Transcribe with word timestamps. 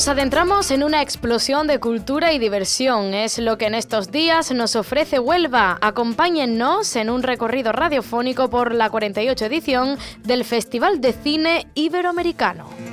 Nos 0.00 0.08
adentramos 0.08 0.70
en 0.70 0.82
una 0.82 1.02
explosión 1.02 1.66
de 1.66 1.78
cultura 1.78 2.32
y 2.32 2.38
diversión. 2.38 3.12
Es 3.12 3.38
lo 3.38 3.58
que 3.58 3.66
en 3.66 3.74
estos 3.74 4.10
días 4.10 4.50
nos 4.50 4.74
ofrece 4.74 5.18
Huelva. 5.18 5.76
Acompáñennos 5.82 6.96
en 6.96 7.10
un 7.10 7.22
recorrido 7.22 7.70
radiofónico 7.70 8.48
por 8.48 8.72
la 8.72 8.88
48 8.88 9.44
edición 9.44 9.98
del 10.22 10.46
Festival 10.46 11.02
de 11.02 11.12
Cine 11.12 11.66
Iberoamericano. 11.74 12.89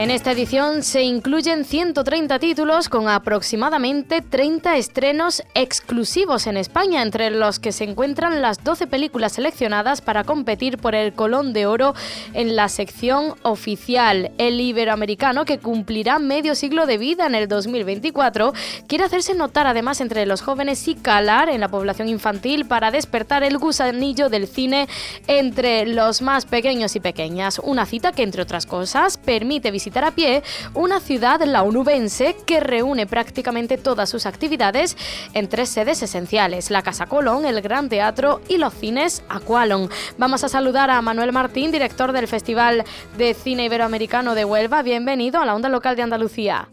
En 0.00 0.10
esta 0.10 0.32
edición 0.32 0.82
se 0.82 1.02
incluyen 1.02 1.66
130 1.66 2.38
títulos 2.38 2.88
con 2.88 3.06
aproximadamente 3.06 4.22
30 4.22 4.78
estrenos 4.78 5.42
exclusivos 5.52 6.46
en 6.46 6.56
España, 6.56 7.02
entre 7.02 7.28
los 7.28 7.58
que 7.58 7.70
se 7.70 7.84
encuentran 7.84 8.40
las 8.40 8.64
12 8.64 8.86
películas 8.86 9.32
seleccionadas 9.32 10.00
para 10.00 10.24
competir 10.24 10.78
por 10.78 10.94
el 10.94 11.12
Colón 11.12 11.52
de 11.52 11.66
Oro 11.66 11.94
en 12.32 12.56
la 12.56 12.70
sección 12.70 13.34
oficial. 13.42 14.32
El 14.38 14.58
iberoamericano, 14.62 15.44
que 15.44 15.58
cumplirá 15.58 16.18
medio 16.18 16.54
siglo 16.54 16.86
de 16.86 16.96
vida 16.96 17.26
en 17.26 17.34
el 17.34 17.46
2024, 17.46 18.54
quiere 18.88 19.04
hacerse 19.04 19.34
notar 19.34 19.66
además 19.66 20.00
entre 20.00 20.24
los 20.24 20.40
jóvenes 20.40 20.88
y 20.88 20.94
calar 20.94 21.50
en 21.50 21.60
la 21.60 21.68
población 21.68 22.08
infantil 22.08 22.64
para 22.64 22.90
despertar 22.90 23.44
el 23.44 23.58
gusanillo 23.58 24.30
del 24.30 24.48
cine 24.48 24.88
entre 25.26 25.84
los 25.84 26.22
más 26.22 26.46
pequeños 26.46 26.96
y 26.96 27.00
pequeñas. 27.00 27.58
Una 27.62 27.84
cita 27.84 28.12
que, 28.12 28.22
entre 28.22 28.40
otras 28.40 28.64
cosas, 28.64 29.18
permite 29.18 29.70
visitar 29.70 29.89
a 29.98 30.12
pie 30.12 30.42
una 30.74 31.00
ciudad 31.00 31.40
launubense 31.44 32.36
que 32.46 32.60
reúne 32.60 33.06
prácticamente 33.06 33.76
todas 33.76 34.08
sus 34.08 34.26
actividades 34.26 34.96
en 35.34 35.48
tres 35.48 35.68
sedes 35.68 36.02
esenciales, 36.02 36.70
la 36.70 36.82
Casa 36.82 37.06
Colón, 37.06 37.44
el 37.44 37.60
Gran 37.60 37.88
Teatro 37.88 38.40
y 38.48 38.58
los 38.58 38.72
cines 38.72 39.22
Aqualon. 39.28 39.90
Vamos 40.16 40.44
a 40.44 40.48
saludar 40.48 40.90
a 40.90 41.02
Manuel 41.02 41.32
Martín, 41.32 41.72
director 41.72 42.12
del 42.12 42.28
Festival 42.28 42.84
de 43.18 43.34
Cine 43.34 43.64
Iberoamericano 43.64 44.34
de 44.34 44.44
Huelva. 44.44 44.82
Bienvenido 44.82 45.40
a 45.40 45.46
la 45.46 45.54
Onda 45.54 45.68
Local 45.68 45.96
de 45.96 46.02
Andalucía. 46.02 46.68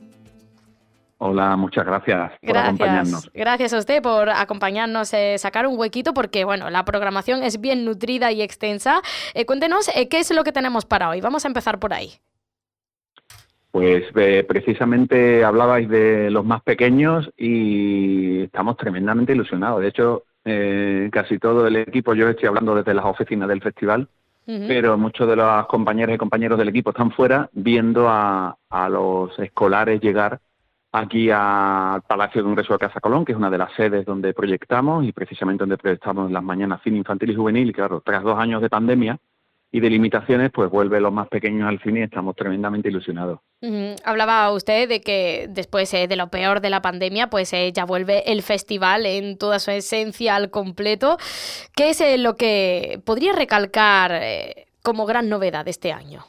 Hola, 1.19 1.55
muchas 1.55 1.83
gracias 1.83 2.31
por 2.45 2.57
acompañarnos. 2.57 3.31
Gracias 3.33 3.73
a 3.73 3.79
usted 3.79 4.03
por 4.03 4.29
acompañarnos, 4.29 5.11
eh, 5.13 5.35
sacar 5.39 5.65
un 5.65 5.77
huequito, 5.77 6.13
porque 6.13 6.45
bueno, 6.45 6.69
la 6.69 6.85
programación 6.85 7.41
es 7.41 7.59
bien 7.59 7.85
nutrida 7.85 8.31
y 8.31 8.43
extensa. 8.43 9.01
Eh, 9.33 9.45
cuéntenos 9.47 9.89
eh, 9.95 10.09
qué 10.09 10.19
es 10.19 10.29
lo 10.31 10.43
que 10.43 10.51
tenemos 10.51 10.85
para 10.85 11.09
hoy. 11.09 11.19
Vamos 11.19 11.43
a 11.45 11.47
empezar 11.47 11.79
por 11.79 11.93
ahí. 11.93 12.19
Pues 13.77 14.05
eh, 14.15 14.43
precisamente 14.43 15.45
hablabais 15.45 15.87
de 15.87 16.31
los 16.31 16.43
más 16.43 16.63
pequeños 16.63 17.29
y 17.37 18.41
estamos 18.41 18.75
tremendamente 18.75 19.33
ilusionados. 19.33 19.81
De 19.81 19.89
hecho, 19.89 20.23
eh, 20.45 21.09
casi 21.11 21.37
todo 21.37 21.67
el 21.67 21.75
equipo, 21.75 22.15
yo 22.15 22.27
estoy 22.27 22.47
hablando 22.47 22.73
desde 22.73 22.95
las 22.95 23.05
oficinas 23.05 23.47
del 23.47 23.61
festival, 23.61 24.09
pero 24.47 24.97
muchos 24.97 25.29
de 25.29 25.35
los 25.35 25.67
compañeros 25.67 26.15
y 26.15 26.17
compañeros 26.17 26.57
del 26.57 26.69
equipo 26.69 26.89
están 26.89 27.11
fuera 27.11 27.51
viendo 27.53 28.07
a, 28.09 28.57
los 28.89 29.37
escolares 29.37 30.01
llegar 30.01 30.39
aquí 30.91 31.29
al 31.29 32.01
Palacio 32.01 32.41
de 32.41 32.45
Congreso 32.45 32.73
de 32.73 32.79
Casa 32.79 32.99
Colón, 32.99 33.25
que 33.25 33.33
es 33.33 33.37
una 33.37 33.51
de 33.51 33.59
las 33.59 33.73
sedes 33.73 34.07
donde 34.07 34.33
proyectamos 34.33 35.05
y 35.05 35.11
precisamente 35.11 35.61
donde 35.61 35.77
proyectamos 35.77 36.31
las 36.31 36.41
mañanas 36.41 36.81
cine 36.83 36.97
infantil 36.97 37.29
y 37.29 37.35
juvenil. 37.35 37.69
Y 37.69 37.73
claro, 37.73 38.01
tras 38.03 38.23
dos 38.23 38.39
años 38.39 38.59
de 38.59 38.71
pandemia, 38.71 39.19
y 39.71 39.79
de 39.79 39.89
limitaciones, 39.89 40.51
pues 40.51 40.69
vuelve 40.69 41.01
los 41.01 41.11
más 41.11 41.27
pequeños 41.27 41.67
al 41.67 41.79
cine 41.81 41.99
y 41.99 42.03
estamos 42.03 42.35
tremendamente 42.35 42.89
ilusionados. 42.89 43.39
Hablaba 44.05 44.51
usted 44.51 44.87
de 44.87 45.01
que 45.01 45.47
después 45.49 45.93
eh, 45.93 46.07
de 46.07 46.15
lo 46.15 46.29
peor 46.29 46.61
de 46.61 46.69
la 46.69 46.81
pandemia, 46.81 47.29
pues 47.29 47.51
eh, 47.53 47.71
ya 47.73 47.85
vuelve 47.85 48.31
el 48.31 48.43
festival 48.43 49.05
en 49.05 49.37
toda 49.37 49.59
su 49.59 49.71
esencia 49.71 50.35
al 50.35 50.51
completo. 50.51 51.17
¿Qué 51.75 51.89
es 51.89 52.01
eh, 52.01 52.17
lo 52.17 52.35
que 52.35 53.01
podría 53.05 53.33
recalcar 53.33 54.21
como 54.83 55.05
gran 55.05 55.27
novedad 55.27 55.65
de 55.65 55.71
este 55.71 55.91
año? 55.91 56.23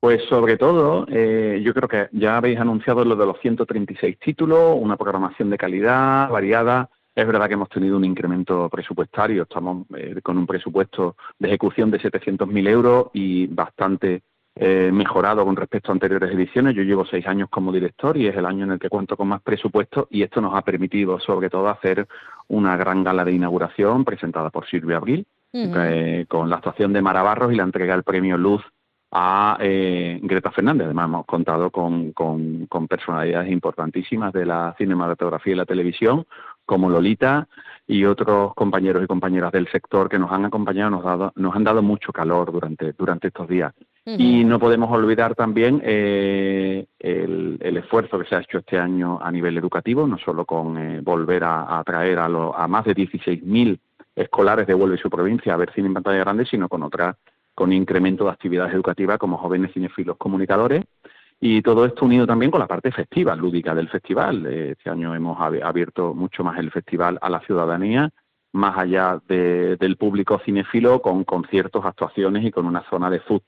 Pues 0.00 0.22
sobre 0.28 0.56
todo, 0.56 1.06
yo 1.06 1.74
creo 1.74 1.88
que 1.88 2.08
ya 2.10 2.36
habéis 2.36 2.58
anunciado 2.58 3.04
lo 3.04 3.14
de 3.14 3.24
los 3.24 3.38
136 3.40 4.18
títulos, 4.18 4.76
una 4.76 4.96
programación 4.96 5.48
de 5.48 5.56
calidad 5.56 6.28
variada, 6.28 6.90
es 7.14 7.26
verdad 7.26 7.46
que 7.46 7.54
hemos 7.54 7.68
tenido 7.68 7.96
un 7.96 8.04
incremento 8.04 8.68
presupuestario, 8.70 9.42
estamos 9.42 9.86
eh, 9.96 10.20
con 10.22 10.38
un 10.38 10.46
presupuesto 10.46 11.16
de 11.38 11.48
ejecución 11.48 11.90
de 11.90 12.00
700.000 12.00 12.68
euros 12.68 13.06
y 13.12 13.46
bastante 13.48 14.22
eh, 14.54 14.90
mejorado 14.92 15.44
con 15.44 15.56
respecto 15.56 15.90
a 15.90 15.94
anteriores 15.94 16.32
ediciones. 16.32 16.74
Yo 16.74 16.82
llevo 16.82 17.04
seis 17.04 17.26
años 17.26 17.48
como 17.50 17.70
director 17.70 18.16
y 18.16 18.28
es 18.28 18.36
el 18.36 18.46
año 18.46 18.64
en 18.64 18.72
el 18.72 18.78
que 18.78 18.88
cuento 18.88 19.16
con 19.16 19.28
más 19.28 19.42
presupuesto 19.42 20.08
y 20.10 20.22
esto 20.22 20.40
nos 20.40 20.54
ha 20.54 20.62
permitido 20.62 21.20
sobre 21.20 21.50
todo 21.50 21.68
hacer 21.68 22.06
una 22.48 22.76
gran 22.76 23.04
gala 23.04 23.24
de 23.24 23.32
inauguración 23.32 24.04
presentada 24.04 24.48
por 24.50 24.66
Silvia 24.66 24.96
Abril, 24.96 25.26
eh, 25.52 26.24
con 26.28 26.48
la 26.48 26.56
actuación 26.56 26.94
de 26.94 27.02
Mara 27.02 27.22
Barros 27.22 27.52
y 27.52 27.56
la 27.56 27.64
entrega 27.64 27.94
del 27.94 28.04
premio 28.04 28.38
Luz 28.38 28.62
a 29.14 29.58
Greta 29.60 30.50
Fernández. 30.50 30.86
Además, 30.86 31.04
hemos 31.04 31.26
contado 31.26 31.70
con, 31.70 32.14
personalidades 32.88 33.52
importantísimas 33.52 34.32
de 34.32 34.46
la 34.46 34.74
cinematografía 34.78 35.52
y 35.52 35.56
la 35.56 35.66
televisión, 35.66 36.24
como 36.66 36.88
Lolita 36.88 37.48
y 37.86 38.04
otros 38.04 38.54
compañeros 38.54 39.02
y 39.02 39.06
compañeras 39.06 39.52
del 39.52 39.68
sector 39.68 40.08
que 40.08 40.18
nos 40.18 40.30
han 40.30 40.44
acompañado, 40.44 40.90
nos, 40.90 41.04
dado, 41.04 41.32
nos 41.36 41.54
han 41.54 41.64
dado 41.64 41.82
mucho 41.82 42.12
calor 42.12 42.52
durante, 42.52 42.92
durante 42.92 43.28
estos 43.28 43.48
días. 43.48 43.72
Y 44.04 44.42
no 44.42 44.58
podemos 44.58 44.90
olvidar 44.90 45.36
también 45.36 45.80
eh, 45.84 46.86
el, 46.98 47.76
esfuerzo 47.76 48.18
que 48.18 48.24
se 48.26 48.34
ha 48.34 48.40
hecho 48.40 48.58
este 48.58 48.76
año 48.76 49.20
a 49.22 49.30
nivel 49.30 49.56
educativo, 49.56 50.08
no 50.08 50.18
solo 50.18 50.44
con 50.44 50.76
eh, 50.76 51.00
volver 51.00 51.44
a, 51.44 51.78
atraer 51.78 52.18
a, 52.18 52.24
a 52.24 52.68
más 52.68 52.84
de 52.84 52.96
16.000 52.96 53.78
escolares 54.16 54.66
de 54.66 54.74
Huelva 54.74 54.96
y 54.96 54.98
su 54.98 55.08
provincia 55.08 55.54
a 55.54 55.56
ver 55.56 55.72
cine 55.72 55.86
en 55.86 55.94
pantalla 55.94 56.18
grande, 56.18 56.44
sino 56.46 56.68
con 56.68 56.82
otra 56.82 57.16
con 57.54 57.72
incremento 57.72 58.24
de 58.24 58.30
actividades 58.30 58.72
educativas 58.74 59.18
como 59.18 59.36
jóvenes 59.36 59.72
cinefilos 59.72 60.16
comunicadores 60.16 60.84
y 61.44 61.60
todo 61.60 61.84
esto 61.84 62.04
unido 62.04 62.24
también 62.24 62.52
con 62.52 62.60
la 62.60 62.68
parte 62.68 62.92
festiva, 62.92 63.34
lúdica 63.34 63.74
del 63.74 63.88
festival. 63.88 64.46
Este 64.46 64.88
año 64.88 65.12
hemos 65.12 65.40
abierto 65.40 66.14
mucho 66.14 66.44
más 66.44 66.56
el 66.60 66.70
festival 66.70 67.18
a 67.20 67.28
la 67.28 67.40
ciudadanía, 67.40 68.10
más 68.52 68.78
allá 68.78 69.20
del 69.26 69.96
público 69.96 70.40
cinefilo, 70.44 71.02
con 71.02 71.24
conciertos, 71.24 71.84
actuaciones 71.84 72.44
y 72.44 72.52
con 72.52 72.64
una 72.64 72.88
zona 72.88 73.10
de 73.10 73.18
food 73.18 73.42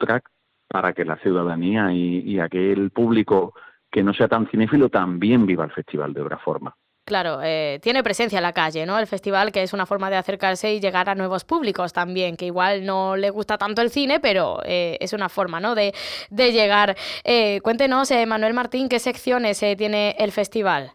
para 0.66 0.92
que 0.92 1.04
la 1.04 1.18
ciudadanía 1.18 1.92
y, 1.92 2.18
y 2.28 2.40
aquel 2.40 2.90
público 2.90 3.54
que 3.92 4.02
no 4.02 4.12
sea 4.12 4.26
tan 4.26 4.48
cinéfilo 4.48 4.88
también 4.88 5.46
viva 5.46 5.64
el 5.64 5.70
festival 5.70 6.12
de 6.12 6.22
otra 6.22 6.38
forma. 6.38 6.74
Claro, 7.04 7.40
eh, 7.42 7.80
tiene 7.82 8.02
presencia 8.02 8.38
en 8.38 8.42
la 8.42 8.54
calle, 8.54 8.86
¿no? 8.86 8.98
El 8.98 9.06
festival, 9.06 9.52
que 9.52 9.62
es 9.62 9.74
una 9.74 9.84
forma 9.84 10.08
de 10.08 10.16
acercarse 10.16 10.72
y 10.72 10.80
llegar 10.80 11.10
a 11.10 11.14
nuevos 11.14 11.44
públicos 11.44 11.92
también, 11.92 12.36
que 12.36 12.46
igual 12.46 12.86
no 12.86 13.14
le 13.16 13.28
gusta 13.28 13.58
tanto 13.58 13.82
el 13.82 13.90
cine, 13.90 14.20
pero 14.20 14.60
eh, 14.64 14.96
es 15.00 15.12
una 15.12 15.28
forma, 15.28 15.60
¿no? 15.60 15.74
De, 15.74 15.92
de 16.30 16.52
llegar. 16.52 16.96
Eh, 17.22 17.60
cuéntenos, 17.62 18.10
Manuel 18.26 18.54
Martín, 18.54 18.88
¿qué 18.88 18.98
secciones 18.98 19.60
tiene 19.76 20.16
el 20.18 20.32
festival? 20.32 20.92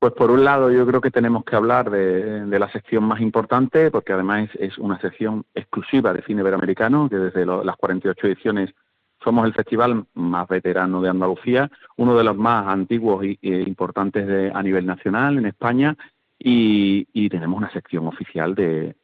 Pues 0.00 0.12
por 0.12 0.30
un 0.30 0.44
lado 0.44 0.70
yo 0.70 0.86
creo 0.86 1.00
que 1.00 1.10
tenemos 1.10 1.44
que 1.44 1.56
hablar 1.56 1.90
de, 1.90 2.46
la 2.58 2.70
sección 2.70 3.02
más 3.02 3.20
importante, 3.20 3.90
porque 3.90 4.12
además 4.12 4.48
es, 4.58 4.78
una 4.78 5.00
sección 5.00 5.44
exclusiva 5.54 6.12
de 6.12 6.22
cine 6.22 6.42
iberoamericano, 6.42 7.08
que 7.08 7.16
desde 7.16 7.44
las 7.44 7.76
48 7.76 8.26
ediciones 8.28 8.70
somos 9.22 9.46
el 9.46 9.54
festival 9.54 10.04
más 10.14 10.48
veterano 10.48 11.00
de 11.00 11.08
Andalucía, 11.08 11.70
uno 11.96 12.16
de 12.16 12.24
los 12.24 12.36
más 12.36 12.66
antiguos 12.68 13.24
e 13.24 13.38
importantes 13.66 14.26
de, 14.26 14.52
a 14.54 14.62
nivel 14.62 14.86
nacional 14.86 15.38
en 15.38 15.46
España 15.46 15.96
y, 16.38 17.28
tenemos 17.28 17.58
una 17.58 17.70
sección 17.70 18.06
oficial 18.06 18.54
de, 18.54 18.94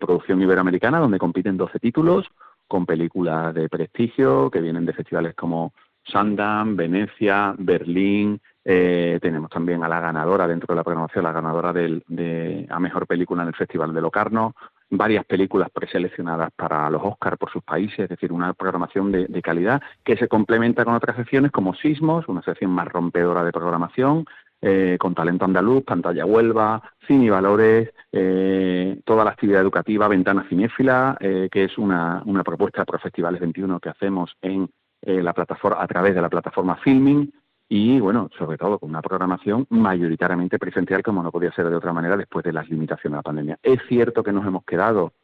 producción 0.00 0.42
iberoamericana 0.42 0.98
donde 0.98 1.18
compiten 1.18 1.56
12 1.56 1.78
títulos 1.78 2.26
con 2.66 2.84
películas 2.84 3.54
de 3.54 3.68
prestigio 3.68 4.50
que 4.50 4.60
vienen 4.60 4.84
de 4.84 4.92
festivales 4.92 5.34
como 5.34 5.72
Sundance, 6.04 6.74
Venecia, 6.74 7.54
Berlín. 7.58 8.40
Eh, 8.64 9.18
tenemos 9.22 9.50
también 9.50 9.84
a 9.84 9.88
la 9.88 10.00
ganadora 10.00 10.48
dentro 10.48 10.72
de 10.72 10.76
la 10.76 10.84
programación, 10.84 11.24
la 11.24 11.32
ganadora 11.32 11.72
de, 11.72 12.66
a 12.68 12.80
mejor 12.80 13.06
película 13.06 13.42
en 13.42 13.48
el 13.48 13.54
Festival 13.54 13.92
de 13.94 14.00
Locarno, 14.00 14.54
varias 14.92 15.24
películas 15.24 15.70
preseleccionadas 15.70 16.50
para 16.54 16.88
los 16.90 17.02
Oscars 17.02 17.38
por 17.38 17.50
sus 17.50 17.62
países, 17.62 18.00
es 18.00 18.08
decir, 18.10 18.30
una 18.30 18.52
programación 18.52 19.10
de, 19.10 19.42
calidad 19.42 19.82
que 20.04 20.16
se 20.16 20.28
complementa 20.28 20.84
con 20.84 20.94
otras 20.94 21.16
secciones 21.16 21.50
como 21.50 21.74
Sismos, 21.74 22.28
una 22.28 22.42
sección 22.42 22.70
más 22.70 22.86
rompedora 22.88 23.42
de 23.42 23.52
programación, 23.52 24.26
eh, 24.60 24.96
con 25.00 25.14
talento 25.14 25.46
andaluz, 25.46 25.82
pantalla 25.82 26.26
Huelva, 26.26 26.82
cine 27.06 27.30
valores, 27.30 27.90
eh, 28.12 29.00
toda 29.04 29.24
la 29.24 29.30
actividad 29.30 29.62
educativa, 29.62 30.06
ventana 30.08 30.46
cinéfila, 30.48 31.16
eh, 31.18 31.48
que 31.50 31.64
es 31.64 31.78
una, 31.78 32.22
una 32.26 32.44
propuesta 32.44 32.84
de 32.84 32.98
Festivales 32.98 33.40
21 33.40 33.80
que 33.80 33.88
hacemos 33.88 34.36
en 34.42 34.68
la 35.04 35.32
plataforma 35.32 35.82
a 35.82 35.88
través 35.88 36.14
de 36.14 36.22
la 36.22 36.28
plataforma 36.28 36.76
Filming, 36.76 37.28
y 37.74 38.00
bueno, 38.00 38.28
sobre 38.36 38.58
todo 38.58 38.78
con 38.78 38.90
una 38.90 39.00
programación 39.00 39.66
mayoritariamente 39.70 40.58
presencial 40.58 41.02
como 41.02 41.22
no 41.22 41.32
podía 41.32 41.52
ser 41.52 41.70
de 41.70 41.74
otra 41.74 41.94
manera 41.94 42.18
después 42.18 42.44
de 42.44 42.52
las 42.52 42.68
limitaciones 42.68 43.14
de 43.14 43.16
la 43.16 43.22
pandemia. 43.22 43.58
Es 43.62 43.80
cierto 43.88 44.22
que 44.22 44.30
nos 44.30 44.46
hemos 44.46 44.62
quedado 44.64 45.14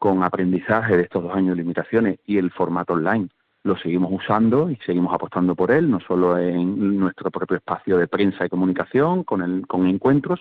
con 0.00 0.24
aprendizaje 0.24 0.96
de 0.96 1.04
estos 1.04 1.22
dos 1.22 1.32
años 1.32 1.50
de 1.50 1.62
limitaciones 1.62 2.18
y 2.26 2.38
el 2.38 2.50
formato 2.50 2.94
online 2.94 3.28
lo 3.62 3.76
seguimos 3.76 4.10
usando 4.12 4.68
y 4.68 4.74
seguimos 4.84 5.14
apostando 5.14 5.54
por 5.54 5.70
él, 5.70 5.88
no 5.88 6.00
solo 6.00 6.36
en 6.36 6.98
nuestro 6.98 7.30
propio 7.30 7.58
espacio 7.58 7.96
de 7.96 8.08
prensa 8.08 8.46
y 8.46 8.48
comunicación 8.48 9.22
con, 9.22 9.40
el, 9.40 9.64
con 9.68 9.86
encuentros, 9.86 10.40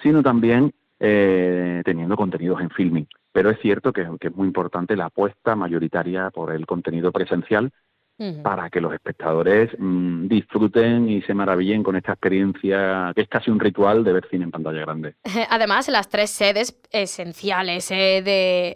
sino 0.00 0.22
también 0.22 0.72
eh, 1.00 1.82
teniendo 1.84 2.16
contenidos 2.16 2.60
en 2.60 2.70
filming. 2.70 3.08
Pero 3.32 3.50
es 3.50 3.58
cierto 3.58 3.92
que 3.92 4.02
es 4.20 4.36
muy 4.36 4.46
importante 4.46 4.94
la 4.94 5.06
apuesta 5.06 5.56
mayoritaria 5.56 6.30
por 6.30 6.52
el 6.52 6.64
contenido 6.64 7.10
presencial 7.10 7.72
para 8.42 8.70
que 8.70 8.80
los 8.80 8.92
espectadores 8.92 9.70
mm, 9.78 10.28
disfruten 10.28 11.08
y 11.08 11.22
se 11.22 11.34
maravillen 11.34 11.82
con 11.82 11.96
esta 11.96 12.12
experiencia 12.12 13.12
que 13.14 13.22
es 13.22 13.28
casi 13.28 13.50
un 13.50 13.58
ritual 13.58 14.04
de 14.04 14.12
ver 14.12 14.28
cine 14.30 14.44
en 14.44 14.50
pantalla 14.50 14.80
grande. 14.80 15.14
Además, 15.50 15.88
las 15.88 16.08
tres 16.08 16.30
sedes 16.30 16.80
esenciales 16.90 17.90
eh, 17.90 18.22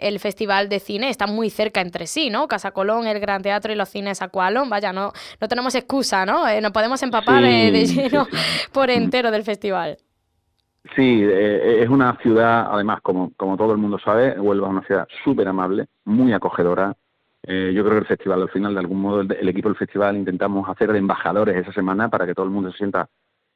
del 0.00 0.18
Festival 0.18 0.68
de 0.68 0.80
Cine 0.80 1.10
están 1.10 1.34
muy 1.34 1.50
cerca 1.50 1.80
entre 1.80 2.06
sí, 2.06 2.30
¿no? 2.30 2.48
Casa 2.48 2.72
Colón, 2.72 3.06
el 3.06 3.20
Gran 3.20 3.42
Teatro 3.42 3.72
y 3.72 3.76
los 3.76 3.88
cines 3.88 4.22
Aqualon. 4.22 4.68
Vaya, 4.68 4.92
no, 4.92 5.12
no 5.40 5.48
tenemos 5.48 5.74
excusa, 5.74 6.26
¿no? 6.26 6.48
Eh, 6.48 6.60
nos 6.60 6.72
podemos 6.72 7.02
empapar 7.02 7.44
eh, 7.44 7.70
de 7.70 7.86
lleno 7.86 8.26
por 8.72 8.90
entero 8.90 9.30
del 9.30 9.44
festival. 9.44 9.98
Sí, 10.94 11.20
es 11.20 11.88
una 11.88 12.16
ciudad, 12.22 12.68
además, 12.70 13.00
como, 13.02 13.32
como 13.36 13.56
todo 13.56 13.72
el 13.72 13.78
mundo 13.78 13.98
sabe, 13.98 14.38
Huelva 14.38 14.68
es 14.68 14.72
una 14.72 14.86
ciudad 14.86 15.08
súper 15.24 15.48
amable, 15.48 15.86
muy 16.04 16.32
acogedora, 16.32 16.94
eh, 17.46 17.72
yo 17.72 17.84
creo 17.84 17.94
que 17.94 18.00
el 18.00 18.06
festival, 18.06 18.42
al 18.42 18.50
final, 18.50 18.74
de 18.74 18.80
algún 18.80 19.00
modo, 19.00 19.20
el, 19.20 19.48
equipo 19.48 19.68
del 19.68 19.78
festival 19.78 20.16
intentamos 20.16 20.68
hacer 20.68 20.92
de 20.92 20.98
embajadores 20.98 21.56
esa 21.56 21.72
semana 21.72 22.08
para 22.08 22.26
que 22.26 22.34
todo 22.34 22.44
el 22.44 22.50
mundo 22.50 22.72
se 22.72 22.78
sienta 22.78 23.08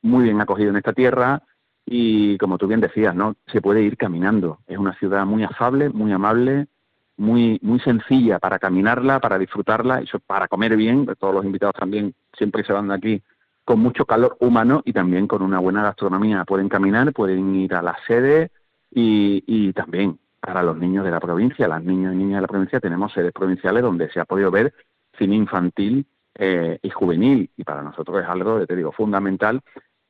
muy 0.03 0.25
bien 0.25 0.41
acogido 0.41 0.71
en 0.71 0.77
esta 0.77 0.93
tierra 0.93 1.43
y, 1.85 2.39
como 2.39 2.57
tú 2.57 2.69
bien 2.69 2.81
decías, 2.81 3.15
no 3.17 3.35
se 3.47 3.61
puede 3.61 3.83
ir 3.83 3.97
caminando. 3.97 4.61
Es 4.69 4.79
una 4.79 4.95
ciudad 4.95 5.27
muy 5.27 5.43
afable, 5.43 5.89
muy 5.89 6.13
amable, 6.13 6.69
muy 7.17 7.59
muy 7.63 7.81
sencilla 7.81 8.39
para 8.39 8.61
caminarla, 8.61 9.19
para 9.19 9.39
disfrutarla 9.39 10.03
y 10.03 10.07
para 10.25 10.47
comer 10.47 10.77
bien. 10.77 11.07
Todos 11.19 11.35
los 11.35 11.45
invitados 11.45 11.75
también 11.75 12.15
siempre 12.39 12.63
se 12.63 12.73
van 12.73 12.89
de 12.89 12.95
aquí 12.95 13.23
con 13.65 13.81
mucho 13.81 14.07
calor 14.07 14.37
humano 14.39 14.83
y 14.85 14.93
también 14.93 15.27
con 15.27 15.43
una 15.43 15.59
buena 15.59 15.83
gastronomía. 15.83 16.45
Pueden 16.45 16.69
caminar, 16.69 17.13
pueden 17.13 17.57
ir 17.57 17.75
a 17.75 17.83
la 17.83 17.97
sede 18.07 18.53
y, 18.93 19.43
y 19.47 19.73
también 19.73 20.20
para 20.41 20.63
los 20.63 20.77
niños 20.77 21.05
de 21.05 21.11
la 21.11 21.21
provincia. 21.21 21.69
Las 21.69 21.83
niñas 21.83 22.15
y 22.15 22.17
niñas 22.17 22.39
de 22.39 22.43
la 22.43 22.49
provincia 22.49 22.81
tenemos 22.81 23.13
sedes 23.13 23.33
provinciales 23.33 23.83
donde 23.83 24.11
se 24.11 24.21
ha 24.21 24.25
podido 24.25 24.51
ver 24.51 24.73
cine 25.19 25.37
infantil 25.37 26.07
eh, 26.35 26.79
y 26.83 26.91
juvenil. 26.91 27.51
Y 27.57 27.65
para 27.65 27.83
nosotros 27.83 28.23
es 28.23 28.29
algo, 28.29 28.67
te 28.67 28.77
digo, 28.77 28.93
fundamental 28.93 29.61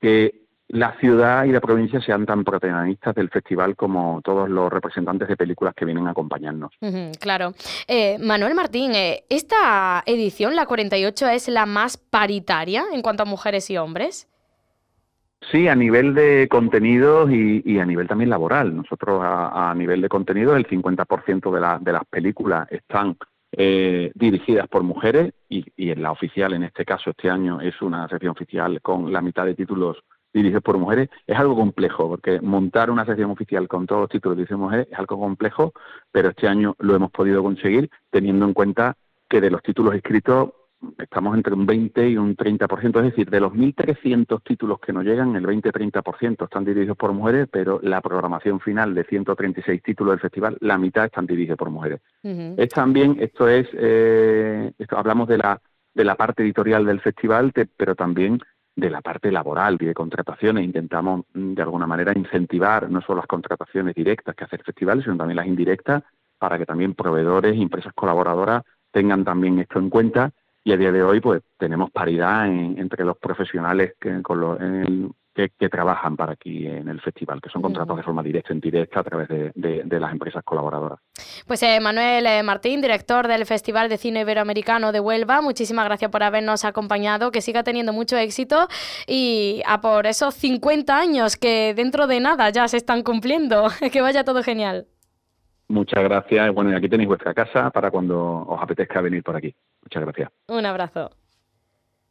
que 0.00 0.40
la 0.70 0.96
ciudad 0.98 1.44
y 1.44 1.52
la 1.52 1.60
provincia 1.60 2.00
sean 2.00 2.24
tan 2.26 2.44
protagonistas 2.44 3.14
del 3.16 3.28
festival 3.28 3.74
como 3.74 4.20
todos 4.22 4.48
los 4.48 4.72
representantes 4.72 5.26
de 5.26 5.36
películas 5.36 5.74
que 5.74 5.84
vienen 5.84 6.06
a 6.06 6.12
acompañarnos. 6.12 6.72
claro. 7.18 7.54
Eh, 7.88 8.18
Manuel 8.20 8.54
Martín, 8.54 8.94
eh, 8.94 9.24
¿esta 9.28 10.02
edición, 10.06 10.54
la 10.54 10.66
48, 10.66 11.28
es 11.28 11.48
la 11.48 11.66
más 11.66 11.96
paritaria 11.96 12.84
en 12.92 13.02
cuanto 13.02 13.24
a 13.24 13.26
mujeres 13.26 13.68
y 13.70 13.78
hombres? 13.78 14.29
Sí, 15.50 15.68
a 15.68 15.74
nivel 15.74 16.14
de 16.14 16.48
contenidos 16.50 17.30
y, 17.30 17.78
a 17.78 17.86
nivel 17.86 18.06
también 18.06 18.30
laboral. 18.30 18.76
Nosotros 18.76 19.20
a, 19.22 19.74
nivel 19.74 20.00
de 20.02 20.08
contenidos 20.08 20.56
el 20.56 20.66
50% 20.66 21.50
de, 21.50 21.84
de 21.84 21.92
las 21.92 22.04
películas 22.04 22.70
están 22.70 23.16
eh, 23.52 24.12
dirigidas 24.14 24.68
por 24.68 24.82
mujeres 24.82 25.32
y, 25.48 25.64
en 25.76 26.02
la 26.02 26.12
oficial, 26.12 26.52
en 26.52 26.62
este 26.62 26.84
caso 26.84 27.10
este 27.10 27.30
año, 27.30 27.60
es 27.60 27.80
una 27.82 28.06
sección 28.08 28.32
oficial 28.32 28.80
con 28.80 29.12
la 29.12 29.22
mitad 29.22 29.44
de 29.44 29.54
títulos 29.54 30.04
dirigidos 30.32 30.62
por 30.62 30.78
mujeres. 30.78 31.08
Es 31.26 31.36
algo 31.36 31.56
complejo 31.56 32.08
porque 32.08 32.40
montar 32.40 32.90
una 32.90 33.04
sección 33.04 33.30
oficial 33.30 33.66
con 33.66 33.86
todos 33.86 34.02
los 34.02 34.10
títulos 34.10 34.36
dirigidos 34.36 34.60
por 34.60 34.66
mujeres 34.66 34.88
es 34.92 34.98
algo 34.98 35.18
complejo, 35.18 35.72
pero 36.12 36.28
este 36.28 36.46
año 36.46 36.76
lo 36.78 36.94
hemos 36.94 37.10
podido 37.10 37.42
conseguir 37.42 37.90
teniendo 38.10 38.46
en 38.46 38.54
cuenta 38.54 38.96
que 39.28 39.40
de 39.40 39.50
los 39.50 39.62
títulos 39.62 39.94
escritos 39.94 40.50
estamos 40.98 41.36
entre 41.36 41.54
un 41.54 41.66
20 41.66 42.08
y 42.08 42.16
un 42.16 42.36
30%, 42.36 42.98
es 42.98 43.04
decir, 43.04 43.30
de 43.30 43.40
los 43.40 43.52
1.300 43.52 44.42
títulos 44.42 44.80
que 44.80 44.92
nos 44.92 45.04
llegan, 45.04 45.36
el 45.36 45.46
20-30% 45.46 46.44
están 46.44 46.64
dirigidos 46.64 46.96
por 46.96 47.12
mujeres, 47.12 47.48
pero 47.50 47.80
la 47.82 48.00
programación 48.00 48.60
final 48.60 48.94
de 48.94 49.04
136 49.04 49.82
títulos 49.82 50.12
del 50.12 50.20
festival, 50.20 50.56
la 50.60 50.78
mitad 50.78 51.04
están 51.04 51.26
dirigidos 51.26 51.58
por 51.58 51.70
mujeres. 51.70 52.00
Es 52.22 52.68
también, 52.70 53.16
esto 53.20 53.48
es, 53.48 53.68
eh, 53.74 54.72
esto, 54.78 54.98
hablamos 54.98 55.28
de 55.28 55.38
la, 55.38 55.60
de 55.94 56.04
la 56.04 56.14
parte 56.14 56.42
editorial 56.42 56.86
del 56.86 57.00
festival, 57.00 57.52
pero 57.76 57.94
también 57.94 58.38
de 58.76 58.90
la 58.90 59.02
parte 59.02 59.30
laboral 59.30 59.76
y 59.80 59.86
de 59.86 59.94
contrataciones. 59.94 60.64
Intentamos, 60.64 61.24
mm, 61.34 61.54
de 61.54 61.62
alguna 61.62 61.86
manera, 61.86 62.12
incentivar 62.16 62.90
no 62.90 63.02
solo 63.02 63.18
las 63.18 63.26
contrataciones 63.26 63.94
directas 63.94 64.34
que 64.34 64.44
hace 64.44 64.56
el 64.56 64.62
festival, 64.62 65.02
sino 65.02 65.16
también 65.16 65.36
las 65.36 65.46
indirectas, 65.46 66.02
para 66.38 66.56
que 66.56 66.64
también 66.64 66.94
proveedores 66.94 67.54
y 67.54 67.62
empresas 67.62 67.92
colaboradoras 67.92 68.62
tengan 68.92 69.24
también 69.24 69.58
esto 69.58 69.78
en 69.78 69.90
cuenta 69.90 70.32
y 70.64 70.72
a 70.72 70.76
día 70.76 70.92
de 70.92 71.02
hoy 71.02 71.20
pues 71.20 71.42
tenemos 71.58 71.90
paridad 71.90 72.46
entre 72.46 73.04
los 73.04 73.16
profesionales 73.16 73.94
que, 74.00 74.22
con 74.22 74.40
que, 75.34 75.68
trabajan 75.68 76.16
para 76.16 76.32
aquí 76.32 76.66
en 76.66 76.88
el 76.88 77.00
festival, 77.00 77.40
que 77.40 77.48
son 77.48 77.62
contratos 77.62 77.96
de 77.96 78.02
forma 78.02 78.22
directa, 78.22 78.52
indirecta, 78.52 79.00
a 79.00 79.04
través 79.04 79.28
de, 79.28 80.00
las 80.00 80.12
empresas 80.12 80.42
colaboradoras. 80.44 80.98
Pues 81.46 81.62
eh, 81.62 81.78
Manuel 81.80 82.26
eh, 82.26 82.42
Martín, 82.42 82.80
director 82.80 83.28
del 83.28 83.46
Festival 83.46 83.88
de 83.88 83.98
Cine 83.98 84.20
Iberoamericano 84.20 84.92
de 84.92 85.00
Huelva, 85.00 85.40
muchísimas 85.40 85.84
gracias 85.84 86.10
por 86.10 86.22
habernos 86.22 86.64
acompañado, 86.64 87.30
que 87.30 87.40
siga 87.40 87.62
teniendo 87.62 87.92
mucho 87.92 88.16
éxito 88.16 88.68
y 89.06 89.62
a 89.66 89.80
por 89.80 90.06
esos 90.06 90.34
50 90.34 90.98
años 90.98 91.36
que 91.36 91.74
dentro 91.74 92.06
de 92.06 92.20
nada 92.20 92.50
ya 92.50 92.66
se 92.68 92.76
están 92.76 93.02
cumpliendo, 93.02 93.68
que 93.92 94.00
vaya 94.00 94.24
todo 94.24 94.42
genial. 94.42 94.86
Muchas 95.70 96.02
gracias. 96.02 96.52
Bueno, 96.52 96.72
y 96.72 96.74
aquí 96.74 96.88
tenéis 96.88 97.08
vuestra 97.08 97.32
casa 97.32 97.70
para 97.70 97.92
cuando 97.92 98.44
os 98.44 98.60
apetezca 98.60 99.00
venir 99.00 99.22
por 99.22 99.36
aquí. 99.36 99.54
Muchas 99.82 100.02
gracias. 100.02 100.30
Un 100.48 100.66
abrazo. 100.66 101.10